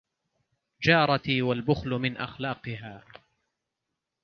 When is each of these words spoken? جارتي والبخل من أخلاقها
جارتي 0.81 1.41
والبخل 1.41 1.89
من 1.89 2.17
أخلاقها 2.17 3.03